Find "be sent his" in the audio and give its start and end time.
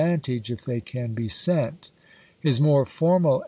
1.13-2.59